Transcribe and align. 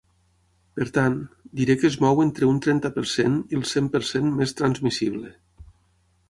Per 0.77 0.85
tant, 0.93 1.17
diré 1.59 1.75
que 1.81 1.87
es 1.89 1.97
mou 2.05 2.21
entre 2.23 2.49
un 2.53 2.57
trenta 2.67 2.91
per 2.97 3.05
cent 3.13 3.37
i 3.53 3.61
el 3.61 3.67
cent 3.73 3.91
per 3.97 4.03
cent 4.15 4.33
més 4.41 4.57
transmissible. 4.63 5.33